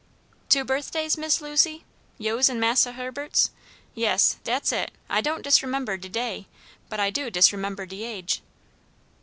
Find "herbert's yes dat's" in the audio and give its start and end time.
2.93-4.71